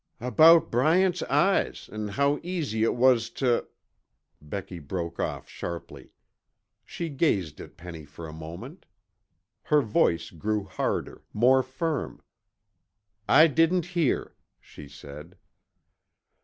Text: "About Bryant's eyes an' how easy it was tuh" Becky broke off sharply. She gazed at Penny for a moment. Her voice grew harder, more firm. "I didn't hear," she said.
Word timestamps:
"About 0.19 0.71
Bryant's 0.71 1.21
eyes 1.25 1.87
an' 1.93 2.07
how 2.07 2.39
easy 2.41 2.83
it 2.83 2.95
was 2.95 3.29
tuh" 3.29 3.67
Becky 4.41 4.79
broke 4.79 5.19
off 5.19 5.47
sharply. 5.47 6.09
She 6.83 7.07
gazed 7.07 7.61
at 7.61 7.77
Penny 7.77 8.03
for 8.05 8.27
a 8.27 8.33
moment. 8.33 8.87
Her 9.65 9.83
voice 9.83 10.31
grew 10.31 10.63
harder, 10.63 11.21
more 11.33 11.61
firm. 11.61 12.23
"I 13.29 13.45
didn't 13.45 13.85
hear," 13.93 14.35
she 14.59 14.87
said. 14.87 15.37